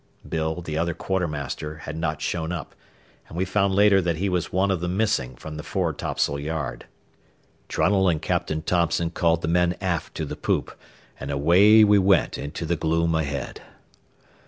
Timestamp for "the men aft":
9.43-10.15